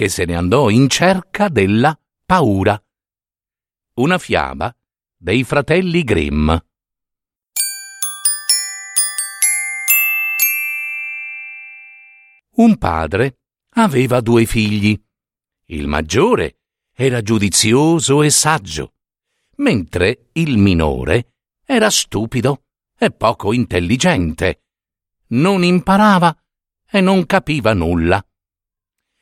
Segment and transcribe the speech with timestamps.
[0.00, 2.82] che se ne andò in cerca della paura.
[3.96, 4.74] Una fiaba
[5.14, 6.50] dei fratelli Grimm.
[12.52, 13.40] Un padre
[13.74, 14.98] aveva due figli.
[15.66, 16.60] Il maggiore
[16.94, 18.94] era giudizioso e saggio,
[19.56, 22.62] mentre il minore era stupido
[22.96, 24.62] e poco intelligente.
[25.32, 26.34] Non imparava
[26.90, 28.24] e non capiva nulla.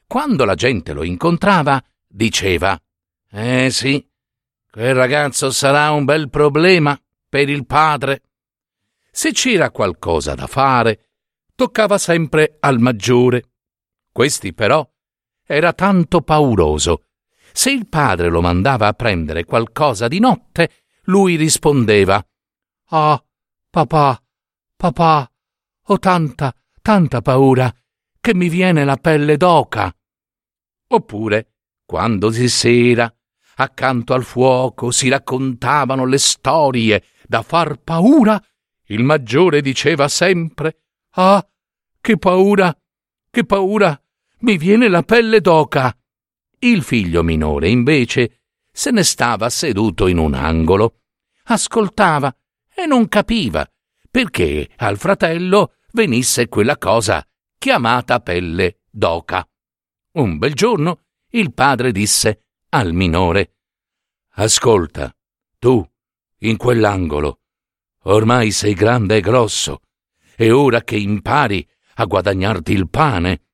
[0.08, 2.80] Quando la gente lo incontrava, diceva
[3.30, 4.02] Eh sì,
[4.70, 8.22] quel ragazzo sarà un bel problema per il padre.
[9.10, 11.10] Se c'era qualcosa da fare,
[11.54, 13.50] toccava sempre al maggiore.
[14.10, 14.88] Questi però
[15.44, 17.04] era tanto pauroso.
[17.52, 20.70] Se il padre lo mandava a prendere qualcosa di notte,
[21.02, 22.26] lui rispondeva
[22.92, 23.22] Ah,
[23.68, 24.22] papà,
[24.74, 25.30] papà,
[25.82, 27.70] ho tanta, tanta paura
[28.18, 29.92] che mi viene la pelle d'oca.
[30.88, 31.52] Oppure,
[31.84, 33.12] quando di sera,
[33.56, 38.42] accanto al fuoco, si raccontavano le storie da far paura,
[38.86, 40.80] il maggiore diceva sempre
[41.12, 41.46] Ah,
[42.00, 42.76] che paura,
[43.30, 44.00] che paura,
[44.40, 45.96] mi viene la pelle d'oca.
[46.60, 51.00] Il figlio minore, invece, se ne stava seduto in un angolo,
[51.44, 52.34] ascoltava
[52.74, 53.68] e non capiva
[54.10, 57.24] perché al fratello venisse quella cosa
[57.56, 59.47] chiamata pelle d'oca.
[60.18, 63.54] Un bel giorno il padre disse al minore
[64.30, 65.14] Ascolta,
[65.60, 65.88] tu,
[66.38, 67.42] in quell'angolo,
[68.02, 69.82] ormai sei grande e grosso,
[70.34, 71.64] è ora che impari
[71.94, 73.46] a guadagnarti il pane.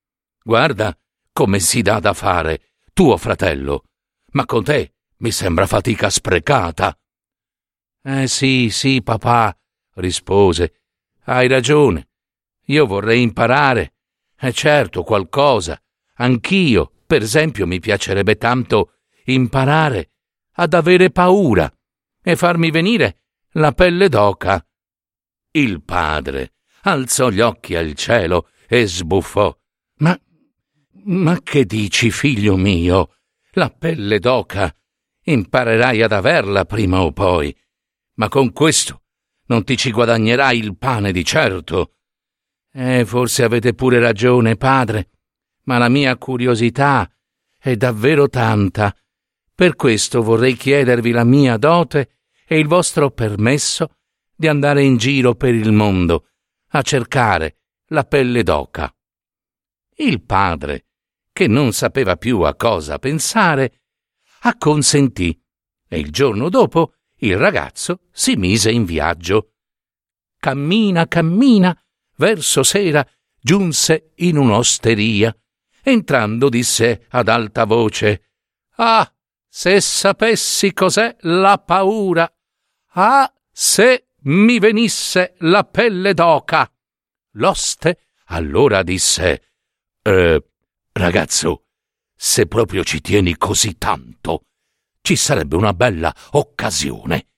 [0.42, 0.98] Guarda
[1.32, 3.84] come si dà da fare, tuo fratello,
[4.32, 6.98] ma con te mi sembra fatica sprecata.
[8.02, 9.54] Eh sì, sì, papà,
[9.96, 10.81] rispose,
[11.25, 12.08] hai ragione.
[12.69, 13.96] Io vorrei imparare.
[14.38, 15.78] E certo, qualcosa,
[16.16, 18.94] Anch'io, per esempio, mi piacerebbe tanto
[19.25, 20.10] imparare
[20.52, 21.72] ad avere paura
[22.22, 24.64] e farmi venire la pelle d'oca.
[25.50, 29.56] Il padre alzò gli occhi al cielo e sbuffò.
[29.98, 30.19] Ma,
[31.04, 33.16] ma che dici, figlio mio?
[33.52, 34.75] La pelle d'oca
[35.22, 37.56] imparerai ad averla prima o poi,
[38.14, 39.02] ma con questo
[39.46, 41.94] non ti ci guadagnerai il pane di certo.
[42.72, 45.10] Eh, forse avete pure ragione, padre
[45.64, 47.10] ma la mia curiosità
[47.58, 48.94] è davvero tanta.
[49.54, 53.97] Per questo vorrei chiedervi la mia dote e il vostro permesso
[54.34, 56.28] di andare in giro per il mondo
[56.69, 58.94] a cercare la pelle d'oca.
[59.97, 60.86] Il padre,
[61.32, 63.82] che non sapeva più a cosa pensare,
[64.41, 65.41] acconsentì
[65.88, 69.52] e il giorno dopo il ragazzo si mise in viaggio.
[70.36, 71.76] Cammina, cammina,
[72.16, 73.06] verso sera
[73.41, 75.34] giunse in un'osteria
[75.86, 78.30] Entrando disse ad alta voce
[78.76, 79.06] Ah,
[79.46, 82.26] se sapessi cos'è la paura!
[82.92, 86.72] Ah, se mi venisse la pelle d'oca!
[87.32, 89.52] L'oste allora disse
[90.00, 90.44] Eh,
[90.92, 91.66] ragazzo,
[92.14, 94.46] se proprio ci tieni così tanto,
[95.02, 97.28] ci sarebbe una bella occasione.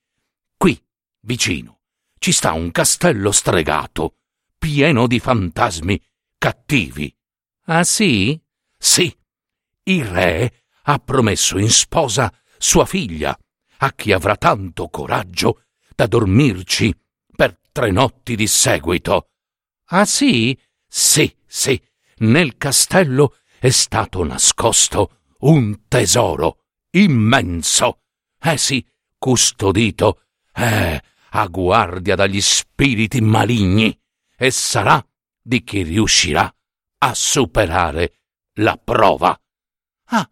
[0.56, 0.80] Qui,
[1.22, 1.80] vicino,
[2.16, 4.18] ci sta un castello stregato,
[4.56, 6.00] pieno di fantasmi
[6.38, 7.15] cattivi.
[7.68, 8.40] Ah sì?
[8.78, 9.12] Sì.
[9.84, 13.36] Il re ha promesso in sposa sua figlia,
[13.78, 15.62] a chi avrà tanto coraggio
[15.94, 16.94] da dormirci
[17.34, 19.30] per tre notti di seguito.
[19.86, 20.56] Ah sì?
[20.86, 21.80] Sì, sì.
[22.18, 28.02] Nel castello è stato nascosto un tesoro immenso.
[28.40, 28.86] Eh sì,
[29.18, 30.22] custodito,
[30.54, 33.98] eh, a guardia dagli spiriti maligni,
[34.36, 35.04] e sarà
[35.42, 36.55] di chi riuscirà
[36.98, 38.20] a superare
[38.54, 39.38] la prova.
[40.06, 40.30] Ah,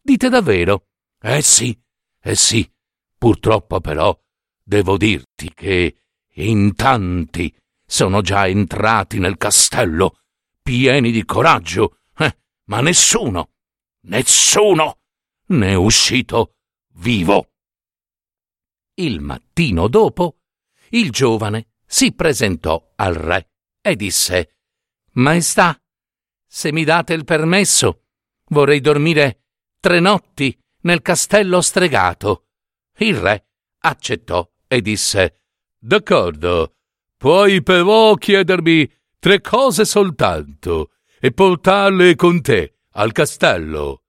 [0.00, 0.86] dite davvero?
[1.20, 1.78] Eh sì,
[2.20, 2.70] eh sì.
[3.16, 4.18] Purtroppo però
[4.62, 5.96] devo dirti che
[6.34, 7.54] in tanti
[7.86, 10.20] sono già entrati nel castello,
[10.62, 13.52] pieni di coraggio, eh, ma nessuno,
[14.02, 14.98] nessuno
[15.46, 16.56] ne è uscito
[16.94, 17.50] vivo.
[18.94, 20.38] Il mattino dopo,
[20.90, 23.50] il giovane si presentò al re
[23.80, 24.56] e disse
[25.12, 25.80] Maestà,
[26.56, 28.02] se mi date il permesso,
[28.50, 29.40] vorrei dormire
[29.80, 32.44] tre notti nel castello stregato.
[32.98, 33.48] Il re
[33.80, 35.40] accettò e disse
[35.76, 36.76] D'accordo,
[37.16, 44.04] puoi però chiedermi tre cose soltanto e portarle con te al castello.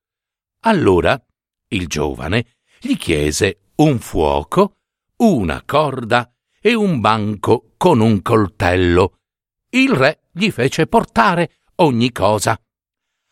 [0.66, 1.20] Allora
[1.70, 4.82] il giovane gli chiese un fuoco,
[5.18, 6.32] una corda
[6.62, 9.18] e un banco con un coltello.
[9.72, 12.60] Il re gli fece portare ogni cosa.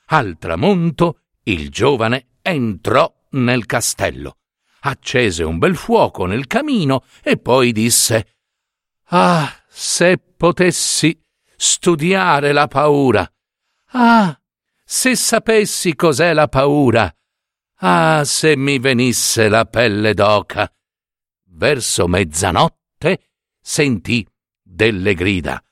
[0.08, 4.38] Al tramonto il giovane entrò nel castello,
[4.82, 8.36] accese un bel fuoco nel camino e poi disse
[9.08, 11.20] Ah, se potessi
[11.56, 13.30] studiare la paura.
[13.92, 14.38] Ah,
[14.84, 17.14] se sapessi cos'è la paura.
[17.78, 20.72] Ah, se mi venisse la pelle d'oca.
[21.46, 23.30] Verso mezzanotte
[23.62, 24.26] sentì
[24.62, 25.64] delle grida.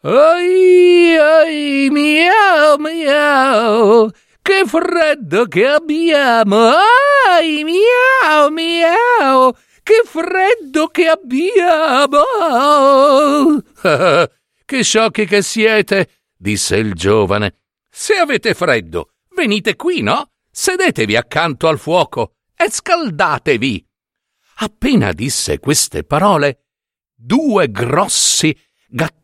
[0.00, 4.08] Ai, ai, miau, miau,
[4.40, 6.70] che freddo che abbiamo!
[7.28, 9.52] Ai, miau, miau,
[9.82, 12.22] che freddo che abbiamo!
[14.64, 17.56] che sciocchi che siete, disse il giovane.
[17.90, 20.30] Se avete freddo, venite qui, no?
[20.48, 23.84] Sedetevi accanto al fuoco e scaldatevi.
[24.58, 26.66] Appena disse queste parole,
[27.16, 28.56] due grossi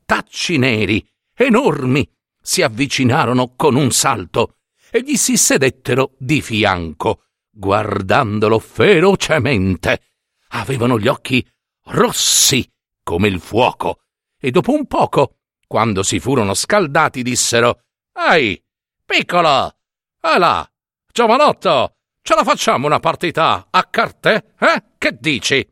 [0.05, 2.09] gattacci neri, enormi,
[2.41, 4.59] si avvicinarono con un salto
[4.91, 10.03] e gli si sedettero di fianco, guardandolo ferocemente.
[10.49, 11.45] Avevano gli occhi
[11.87, 12.71] rossi
[13.03, 14.03] come il fuoco
[14.39, 17.81] e dopo un poco, quando si furono scaldati, dissero
[18.13, 18.63] Ehi,
[19.05, 19.77] piccolo!
[20.21, 20.71] E là,
[21.11, 24.55] Giovanotto, ce la facciamo una partita a carte?
[24.59, 24.85] Eh?
[24.99, 25.67] Che dici?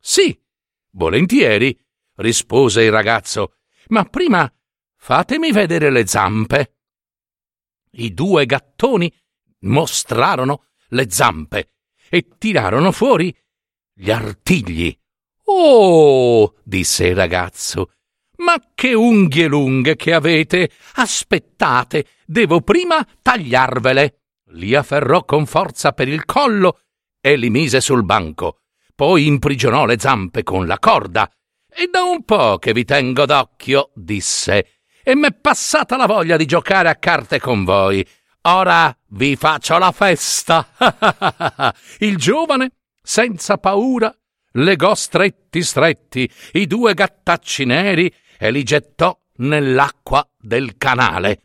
[0.00, 0.38] Sì,
[0.90, 1.76] volentieri,
[2.16, 3.57] rispose il ragazzo,
[3.88, 4.50] ma prima
[4.96, 6.76] fatemi vedere le zampe.
[7.92, 9.12] I due gattoni
[9.60, 11.74] mostrarono le zampe
[12.08, 13.34] e tirarono fuori
[13.92, 14.96] gli artigli.
[15.44, 17.92] Oh, disse il ragazzo,
[18.36, 20.70] ma che unghie lunghe che avete!
[20.94, 24.18] Aspettate, devo prima tagliarvele
[24.52, 26.80] li afferrò con forza per il collo
[27.20, 28.60] e li mise sul banco.
[28.94, 31.30] Poi imprigionò le zampe con la corda.
[31.80, 36.44] E da un po' che vi tengo d'occhio, disse, e m'è passata la voglia di
[36.44, 38.04] giocare a carte con voi.
[38.48, 40.70] Ora vi faccio la festa.
[42.00, 44.12] il giovane, senza paura,
[44.54, 51.42] legò stretti stretti i due gattacci neri e li gettò nell'acqua del canale.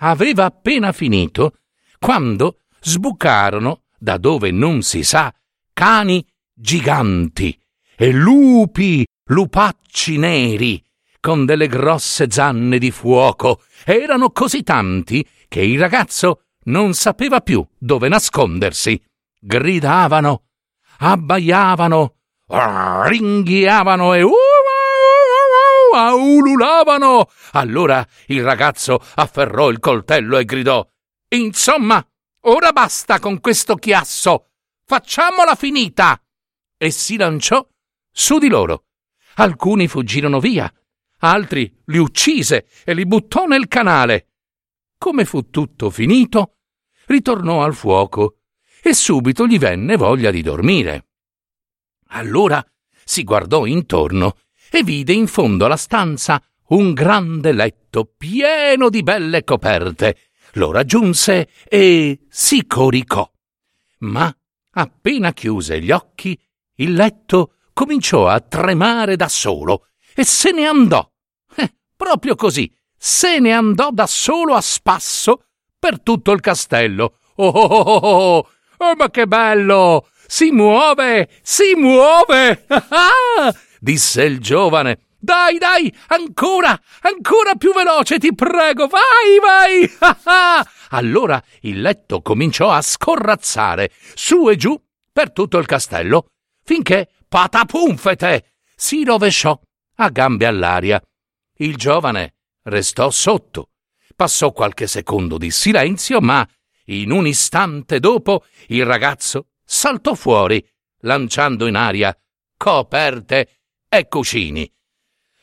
[0.00, 1.60] Aveva appena finito
[1.98, 5.32] quando sbucarono, da dove non si sa,
[5.72, 6.22] cani
[6.52, 7.58] giganti
[7.96, 10.82] e lupi, lupacci neri,
[11.20, 13.62] con delle grosse zanne di fuoco.
[13.84, 19.00] Erano così tanti che il ragazzo non sapeva più dove nascondersi.
[19.38, 20.44] Gridavano,
[20.98, 22.14] abbaiavano,
[22.46, 27.28] ringhiavano e uh, uh, uh, ululavano.
[27.52, 30.86] Allora il ragazzo afferrò il coltello e gridò
[31.32, 32.04] Insomma,
[32.42, 34.48] ora basta con questo chiasso.
[34.84, 36.20] Facciamola finita.
[36.76, 37.64] E si lanciò
[38.10, 38.86] su di loro.
[39.40, 40.70] Alcuni fuggirono via,
[41.20, 44.32] altri li uccise e li buttò nel canale.
[44.98, 46.58] Come fu tutto finito,
[47.06, 48.40] ritornò al fuoco
[48.82, 51.06] e subito gli venne voglia di dormire.
[52.08, 52.62] Allora
[53.02, 54.36] si guardò intorno
[54.70, 60.16] e vide in fondo alla stanza un grande letto pieno di belle coperte
[60.54, 63.26] lo raggiunse e si coricò.
[64.00, 64.30] Ma
[64.72, 66.38] appena chiuse gli occhi,
[66.74, 71.08] il letto cominciò a tremare da solo e se ne andò.
[71.56, 75.44] Eh, proprio così, se ne andò da solo a spasso
[75.78, 77.18] per tutto il castello.
[77.36, 80.08] Oh, oh, oh, oh, oh, oh ma che bello!
[80.26, 82.66] Si muove, si muove!
[83.80, 90.64] disse il giovane dai, dai, ancora, ancora più veloce, ti prego, vai, vai!
[90.90, 94.80] allora il letto cominciò a scorrazzare su e giù
[95.12, 96.30] per tutto il castello,
[96.64, 99.58] finché patapunfete si rovesciò
[99.96, 101.00] a gambe all'aria.
[101.58, 103.70] Il giovane restò sotto.
[104.16, 106.46] Passò qualche secondo di silenzio, ma
[106.86, 110.62] in un istante dopo il ragazzo saltò fuori,
[111.02, 112.14] lanciando in aria
[112.56, 114.70] coperte e cuscini.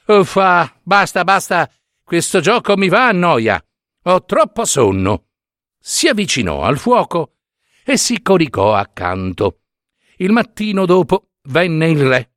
[0.07, 1.71] Uffa, basta, basta,
[2.03, 3.63] questo gioco mi va a noia.
[4.03, 5.29] Ho troppo sonno.
[5.79, 7.37] Si avvicinò al fuoco
[7.83, 9.61] e si coricò accanto.
[10.17, 12.31] Il mattino dopo venne il re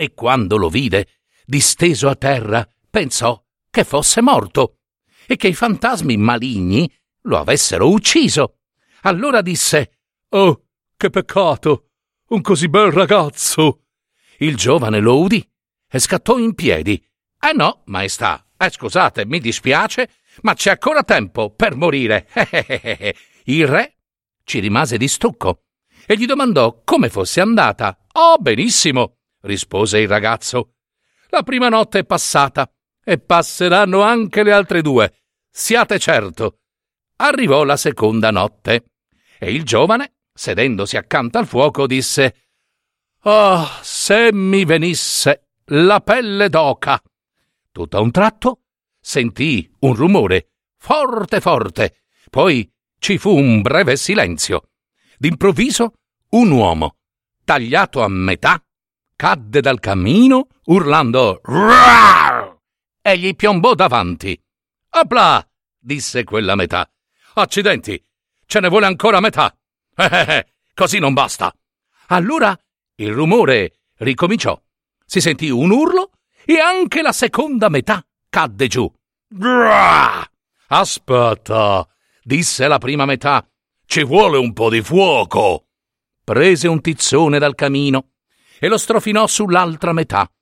[0.00, 4.78] e quando lo vide, disteso a terra, pensò che fosse morto
[5.26, 6.90] e che i fantasmi maligni
[7.22, 8.60] lo avessero ucciso.
[9.02, 9.98] Allora disse:
[10.30, 11.90] Oh, che peccato!
[12.28, 13.84] Un così bel ragazzo!
[14.38, 15.46] Il giovane lo udì
[15.86, 16.94] e scattò in piedi.
[17.38, 20.08] Eh no, maestà, eh, scusate, mi dispiace,
[20.42, 22.28] ma c'è ancora tempo per morire.
[23.44, 23.96] Il re
[24.44, 25.64] ci rimase di stucco
[26.10, 27.96] e gli domandò come fosse andata.
[28.14, 30.72] Oh, benissimo, rispose il ragazzo.
[31.28, 32.68] La prima notte è passata
[33.04, 35.20] e passeranno anche le altre due.
[35.48, 36.62] Siate certo.
[37.18, 38.86] Arrivò la seconda notte
[39.38, 42.48] e il giovane, sedendosi accanto al fuoco, disse
[43.22, 47.00] Oh, se mi venisse la pelle d'oca.
[47.70, 48.62] Tutto a un tratto
[48.98, 52.00] sentì un rumore forte forte,
[52.30, 54.70] poi ci fu un breve silenzio.
[55.16, 55.92] D'improvviso
[56.30, 56.96] un uomo,
[57.44, 58.62] tagliato a metà,
[59.16, 62.56] cadde dal cammino urlando Rar!
[63.02, 64.40] e gli piombò davanti.
[64.90, 65.46] Opla!
[65.78, 66.88] disse quella metà.
[67.34, 68.02] Accidenti!
[68.46, 69.54] Ce ne vuole ancora metà!
[70.00, 71.52] Eh, eh, eh, così non basta!
[72.08, 72.58] Allora
[72.96, 74.58] il rumore ricominciò.
[75.04, 76.12] Si sentì un urlo
[76.44, 78.90] e anche la seconda metà cadde giù.
[79.26, 80.26] Grah!
[80.68, 81.86] Aspetta,
[82.22, 83.46] disse la prima metà.
[83.84, 85.66] Ci vuole un po' di fuoco.
[86.30, 88.10] Prese un tizzone dal camino
[88.60, 90.32] e lo strofinò sull'altra metà.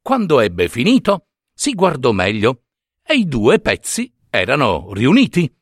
[0.00, 2.66] Quando ebbe finito, si guardò meglio
[3.04, 5.52] e i due pezzi erano riuniti.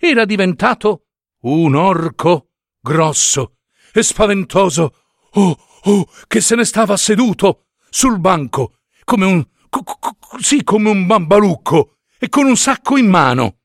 [0.00, 1.04] Era diventato
[1.42, 2.48] un orco
[2.80, 3.58] grosso
[3.92, 4.94] e spaventoso.
[5.34, 10.90] Oh, oh, che se ne stava seduto sul banco come un co- co- sì, come
[10.90, 13.60] un bambalucco e con un sacco in mano.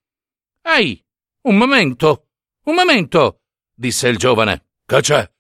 [0.61, 1.03] Ehi,
[1.41, 2.27] un momento,
[2.65, 3.41] un momento,
[3.73, 4.67] disse il giovane.
[4.85, 5.33] Che c'è?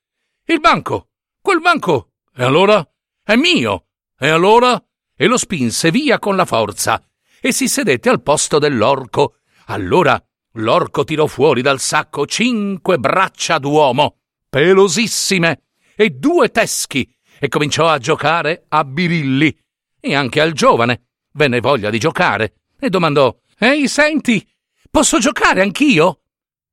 [0.47, 1.09] Il banco,
[1.41, 2.11] quel banco.
[2.35, 2.87] E allora?
[3.23, 3.87] È mio.
[4.15, 4.79] E allora?
[5.15, 7.03] E lo spinse via con la forza
[7.41, 9.37] e si sedette al posto dell'orco.
[9.65, 10.23] Allora
[10.57, 15.63] l'orco tirò fuori dal sacco cinque braccia d'uomo, pelosissime,
[15.95, 19.57] e due teschi, e cominciò a giocare a birilli.
[19.99, 24.47] E anche al giovane venne voglia di giocare e domandò: Ehi, senti,
[24.91, 26.21] posso giocare anch'io?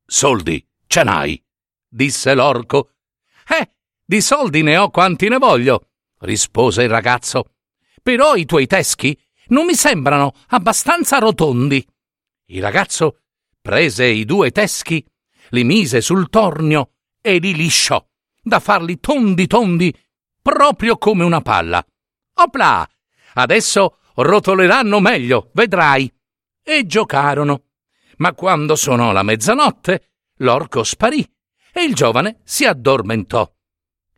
[0.05, 1.43] Soldi ce n'hai,
[1.89, 2.89] disse l'orco.
[3.49, 3.71] Eh,
[4.05, 5.89] di soldi ne ho quanti ne voglio,
[6.21, 7.55] rispose il ragazzo.
[8.03, 9.19] Però i tuoi teschi
[9.49, 11.87] non mi sembrano abbastanza rotondi.
[12.47, 13.21] Il ragazzo
[13.61, 15.05] prese i due teschi,
[15.51, 18.05] li mise sul tornio e li lisciò,
[18.43, 19.95] da farli tondi tondi,
[20.41, 21.85] proprio come una palla.
[22.35, 22.89] Opla!
[23.35, 26.13] Adesso rotoleranno meglio, vedrai.
[26.63, 27.65] E giocarono.
[28.19, 31.27] Ma quando suonò la mezzanotte, l'orco sparì
[31.73, 33.51] e il giovane si addormentò.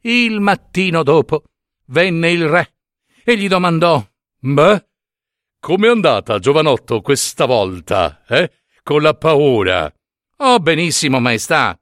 [0.02, 1.44] Il mattino dopo
[1.86, 2.74] venne il re
[3.24, 4.04] e gli domandò:
[4.40, 4.86] Beh,
[5.60, 8.50] com'è andata, giovanotto, questa volta, eh?
[8.82, 9.90] Con la paura.
[10.38, 11.78] Oh, benissimo, maestà.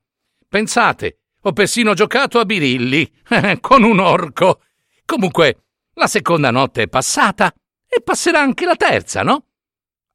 [0.49, 3.11] Pensate, ho persino giocato a birilli
[3.61, 4.63] con un orco.
[5.05, 5.65] Comunque,
[5.95, 7.53] la seconda notte è passata
[7.89, 9.47] e passerà anche la terza, no?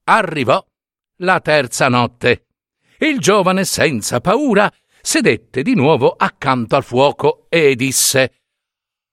[0.05, 0.65] Arrivò
[1.17, 2.45] la terza notte.
[2.99, 4.71] Il giovane, senza paura,
[5.07, 8.41] sedette di nuovo accanto al fuoco e disse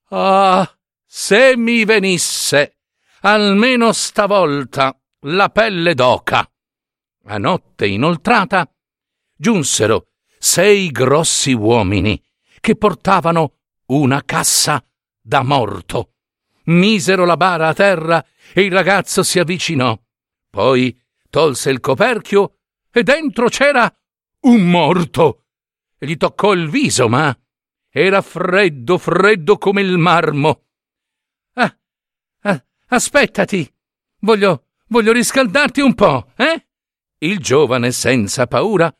[0.09, 0.69] Ah,
[1.07, 2.79] se mi venisse
[3.21, 6.51] almeno stavolta la pelle d'oca.
[7.27, 8.69] A notte inoltrata
[9.37, 12.21] giunsero sei grossi uomini
[12.59, 14.85] che portavano una cassa
[15.21, 16.15] da morto
[16.65, 19.97] misero la bara a terra e il ragazzo si avvicinò.
[20.51, 22.57] Poi tolse il coperchio
[22.91, 23.89] e dentro c'era
[24.41, 25.44] un morto.
[25.99, 27.37] E gli toccò il viso, ma
[27.91, 30.65] era freddo, freddo come il marmo.
[31.55, 31.79] Ah,
[32.43, 33.73] ah aspettati.
[34.21, 36.67] Voglio, voglio riscaldarti un po', eh?
[37.19, 38.93] Il giovane, senza paura,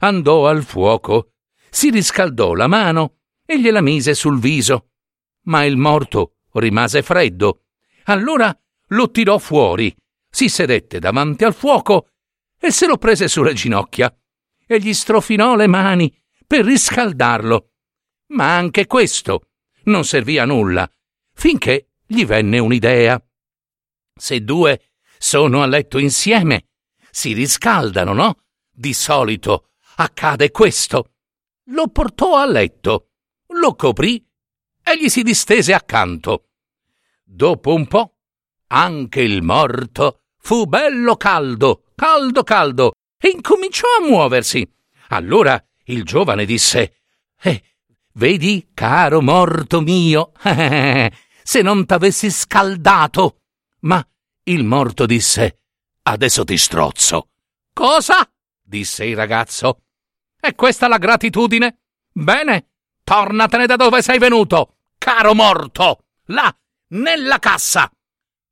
[0.00, 1.34] andò al fuoco,
[1.70, 4.90] si riscaldò la mano e gliela mise sul viso.
[5.42, 7.66] Ma il morto rimase freddo.
[8.04, 8.52] Allora
[8.88, 9.94] lo tirò fuori,
[10.28, 12.08] si sedette davanti al fuoco
[12.58, 14.12] e se lo prese sulle ginocchia
[14.66, 16.19] e gli strofinò le mani
[16.50, 17.74] per riscaldarlo.
[18.30, 19.50] Ma anche questo
[19.84, 20.90] non servì a nulla,
[21.32, 23.24] finché gli venne un'idea.
[24.12, 26.70] Se due sono a letto insieme,
[27.08, 28.40] si riscaldano, no?
[28.68, 31.12] Di solito accade questo.
[31.66, 33.10] Lo portò a letto,
[33.50, 34.16] lo coprì
[34.82, 36.48] e gli si distese accanto.
[37.22, 38.16] Dopo un po',
[38.66, 44.68] anche il morto fu bello caldo, caldo, caldo, e incominciò a muoversi.
[45.10, 47.00] Allora il giovane disse:
[47.40, 47.62] Eh,
[48.14, 50.32] vedi, caro morto mio,
[51.42, 53.42] se non t'avessi scaldato.
[53.80, 54.04] Ma
[54.44, 55.60] il morto disse:
[56.02, 57.28] Adesso ti strozzo.
[57.72, 58.28] Cosa?
[58.62, 59.82] disse il ragazzo.
[60.38, 61.80] È questa la gratitudine?
[62.12, 62.70] Bene,
[63.04, 66.54] tornatene da dove sei venuto, caro morto, là,
[66.88, 67.90] nella cassa.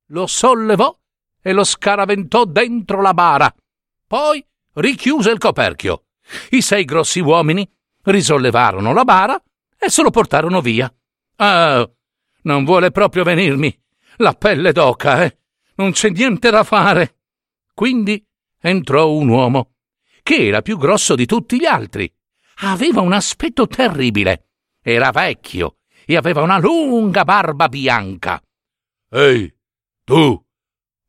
[0.09, 0.97] Lo sollevò
[1.40, 3.54] e lo scaraventò dentro la bara.
[4.07, 6.07] Poi richiuse il coperchio.
[6.50, 7.68] I sei grossi uomini
[8.02, 9.42] risollevarono la bara
[9.78, 10.92] e se lo portarono via.
[11.37, 11.88] Ah,
[12.42, 13.76] non vuole proprio venirmi.
[14.16, 15.38] La pelle d'oca, eh?
[15.76, 17.18] Non c'è niente da fare.
[17.73, 18.25] Quindi
[18.61, 19.75] entrò un uomo,
[20.23, 22.12] che era più grosso di tutti gli altri.
[22.62, 24.49] Aveva un aspetto terribile.
[24.82, 28.42] Era vecchio e aveva una lunga barba bianca.
[29.11, 29.54] Ehi,
[30.04, 30.44] tu,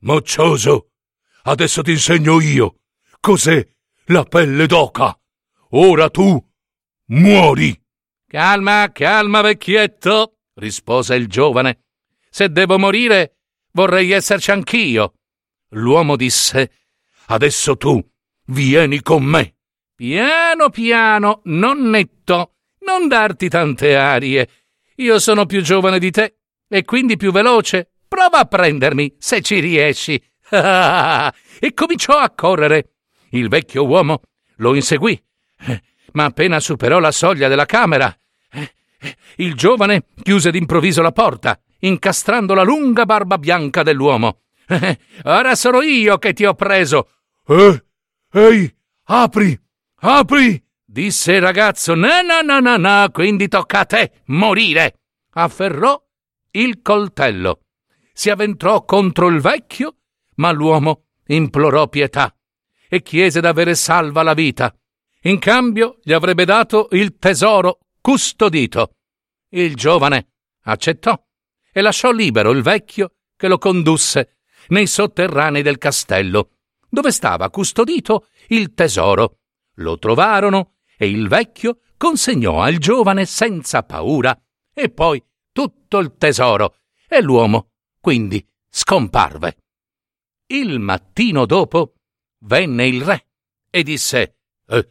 [0.01, 0.91] moccioso,
[1.43, 2.81] adesso ti insegno io
[3.19, 3.67] cos'è
[4.09, 5.17] la pelle d'oca.
[5.71, 6.43] Ora tu
[7.07, 7.79] muori.
[8.27, 11.85] Calma, calma, vecchietto, rispose il giovane.
[12.29, 13.37] Se devo morire,
[13.71, 15.13] vorrei esserci anch'io.
[15.69, 16.71] L'uomo disse:
[17.27, 18.03] Adesso tu
[18.47, 19.55] vieni con me.
[19.95, 24.49] Piano piano, nonnetto, non darti tante arie.
[24.95, 26.37] Io sono più giovane di te
[26.67, 27.91] e quindi più veloce.
[28.07, 30.15] Prova a prendermi, se ci riesci.
[30.49, 32.98] e cominciò a correre.
[33.31, 34.21] Il vecchio uomo
[34.57, 35.21] lo inseguì
[36.13, 38.15] ma appena superò la soglia della camera,
[39.37, 44.41] il giovane chiuse d'improvviso la porta, incastrando la lunga barba bianca dell'uomo.
[45.23, 47.09] Ora sono io che ti ho preso.
[47.47, 47.83] Eh,
[48.33, 49.59] ehi, apri,
[50.01, 51.95] apri, disse il ragazzo.
[51.95, 54.99] No, no, no, no, no, quindi tocca a te morire.
[55.31, 55.99] Afferrò
[56.51, 57.61] il coltello.
[58.11, 59.95] Si avventrò contro il vecchio,
[60.35, 62.33] ma l'uomo implorò pietà
[62.89, 64.75] e chiese d'avere salva la vita.
[65.23, 68.95] In cambio gli avrebbe dato il tesoro custodito.
[69.49, 70.31] Il giovane
[70.63, 71.17] accettò
[71.71, 76.57] e lasciò libero il vecchio che lo condusse nei sotterranei del castello,
[76.89, 79.39] dove stava custodito il tesoro.
[79.75, 84.37] Lo trovarono e il vecchio consegnò al giovane senza paura
[84.73, 89.57] e poi tutto il tesoro e l'uomo quindi scomparve.
[90.47, 91.98] Il mattino dopo
[92.39, 93.25] venne il re
[93.69, 94.35] e disse
[94.67, 94.89] eh,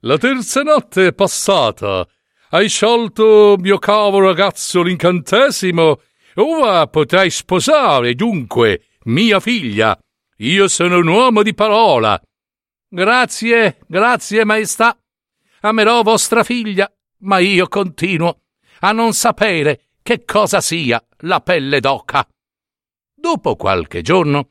[0.00, 2.08] la terza notte è passata.
[2.52, 6.00] Hai sciolto, mio cavo ragazzo, l'incantesimo.
[6.36, 9.98] Ora potrai sposare, dunque, mia figlia.
[10.38, 12.20] Io sono un uomo di parola.
[12.88, 14.98] Grazie, grazie, maestà.
[15.60, 18.40] Amerò vostra figlia, ma io continuo
[18.80, 22.26] a non sapere che cosa sia la pelle d'oca.
[23.14, 24.48] Dopo qualche giorno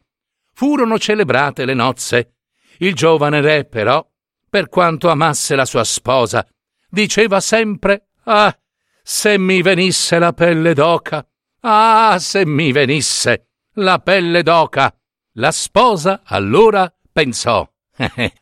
[0.60, 2.34] furono celebrate le nozze.
[2.80, 4.06] Il giovane re, però,
[4.50, 6.46] per quanto amasse la sua sposa,
[6.90, 8.54] diceva sempre Ah,
[9.02, 11.26] se mi venisse la pelle d'oca.
[11.62, 14.94] Ah, se mi venisse la pelle d'oca.
[15.36, 17.66] La sposa allora pensò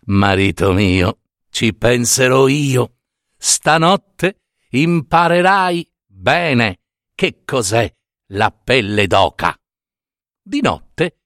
[0.05, 1.19] Marito mio,
[1.51, 2.95] ci penserò io.
[3.37, 4.39] Stanotte
[4.71, 6.79] imparerai bene
[7.13, 7.93] che cos'è
[8.31, 9.55] la pelle d'oca.
[10.41, 11.17] Di notte,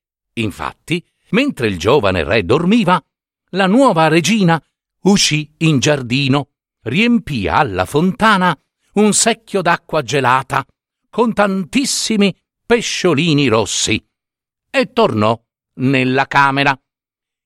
[0.41, 3.01] infatti, mentre il giovane re dormiva,
[3.51, 4.61] la nuova regina
[5.03, 6.49] uscì in giardino,
[6.83, 8.57] riempì alla fontana
[8.93, 10.65] un secchio d'acqua gelata
[11.09, 14.03] con tantissimi pesciolini rossi
[14.69, 15.39] e tornò
[15.75, 16.77] nella camera.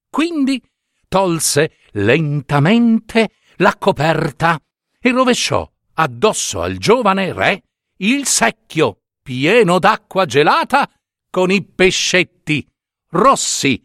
[0.10, 0.62] Quindi
[1.08, 4.60] tolse lentamente la coperta
[5.00, 7.64] e rovesciò addosso al giovane re
[7.98, 10.90] il secchio pieno d'acqua gelata
[11.30, 12.68] con i pescetti
[13.16, 13.82] rossi,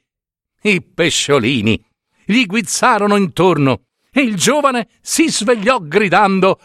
[0.62, 1.83] i pesciolini
[2.25, 6.59] gli guizzarono intorno e il giovane si svegliò gridando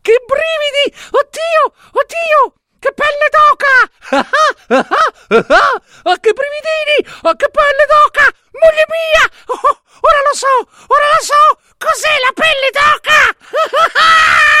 [0.00, 0.86] Che brividi!
[1.10, 1.62] Oddio!
[1.92, 2.54] Oddio!
[2.78, 3.74] Che pelle d'oca!
[6.02, 7.06] oh, che brividini!
[7.22, 8.32] Oh, che pelle d'oca!
[8.52, 9.30] Moglie mia!
[9.46, 10.68] Oh, ora lo so!
[10.88, 11.60] Ora lo so!
[11.78, 14.60] Cos'è la pelle d'oca?